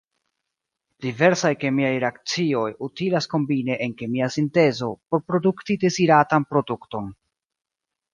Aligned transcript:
Diversaj 1.05 1.49
kemiaj 1.63 1.91
reakcioj 2.03 2.63
utilas 2.87 3.29
kombine 3.33 3.77
en 3.87 3.93
kemia 3.99 4.31
sintezo 4.37 4.89
por 5.13 5.23
produkti 5.33 5.77
deziratan 5.85 6.49
produkton. 6.55 7.13